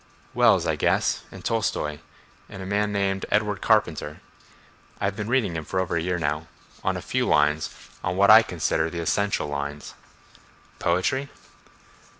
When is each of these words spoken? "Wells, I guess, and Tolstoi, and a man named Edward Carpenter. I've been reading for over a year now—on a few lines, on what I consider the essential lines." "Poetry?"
"Wells, 0.33 0.65
I 0.65 0.77
guess, 0.77 1.21
and 1.31 1.45
Tolstoi, 1.45 1.99
and 2.49 2.63
a 2.63 2.65
man 2.65 2.91
named 2.91 3.27
Edward 3.29 3.61
Carpenter. 3.61 4.19
I've 4.99 5.15
been 5.15 5.27
reading 5.27 5.63
for 5.63 5.79
over 5.79 5.95
a 5.95 6.01
year 6.01 6.17
now—on 6.17 6.97
a 6.97 7.03
few 7.03 7.27
lines, 7.27 7.69
on 8.03 8.15
what 8.17 8.31
I 8.31 8.41
consider 8.41 8.89
the 8.89 8.97
essential 8.99 9.47
lines." 9.47 9.93
"Poetry?" 10.79 11.29